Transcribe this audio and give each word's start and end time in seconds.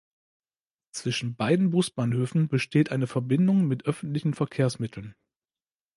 Zwischen 0.93 1.35
beiden 1.35 1.69
Busbahnhöfen 1.69 2.47
besteht 2.47 2.91
eine 2.91 3.05
Verbindung 3.05 3.67
mit 3.67 3.85
öffentlichen 3.85 4.33
Verkehrsmitteln. 4.33 5.13